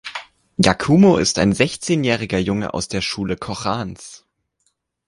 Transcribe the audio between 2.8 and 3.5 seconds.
der Schule